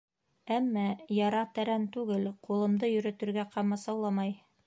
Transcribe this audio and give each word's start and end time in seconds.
Әммә 0.53 0.85
яра 1.17 1.41
тәрән 1.59 1.85
түгел, 1.97 2.25
ҡулымды 2.49 2.91
йөрөтөргә 2.95 3.47
ҡамасауламай. 3.57 4.35